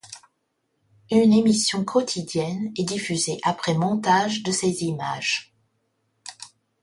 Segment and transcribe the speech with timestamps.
[1.11, 5.53] Une émission quotidienne est diffusée après montage de ces images.